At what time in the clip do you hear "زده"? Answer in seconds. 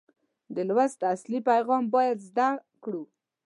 2.27-2.47